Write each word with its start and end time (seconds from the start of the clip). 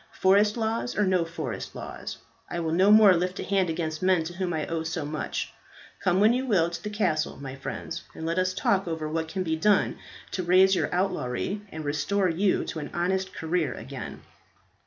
Forest 0.19 0.57
laws 0.57 0.97
or 0.97 1.05
no 1.05 1.23
forest 1.25 1.75
laws, 1.75 2.17
I 2.49 2.59
will 2.59 2.71
no 2.71 2.89
more 2.89 3.13
lift 3.15 3.39
a 3.39 3.43
hand 3.43 3.69
against 3.69 4.01
men 4.01 4.23
to 4.23 4.33
whom 4.33 4.51
I 4.51 4.65
owe 4.65 4.81
so 4.81 5.05
much. 5.05 5.53
Come 6.03 6.19
when 6.19 6.33
you 6.33 6.47
will 6.47 6.71
to 6.71 6.81
the 6.83 6.89
castle, 6.89 7.37
my 7.37 7.55
friends, 7.55 8.01
and 8.15 8.25
let 8.25 8.39
us 8.39 8.55
talk 8.55 8.87
over 8.87 9.07
what 9.07 9.27
can 9.27 9.43
be 9.43 9.55
done 9.55 9.99
to 10.31 10.41
erase 10.41 10.73
your 10.73 10.89
outlawry 10.91 11.61
and 11.71 11.85
restore 11.85 12.29
you 12.29 12.63
to 12.65 12.79
an 12.79 12.89
honest 12.95 13.31
career 13.35 13.75
again." 13.75 14.23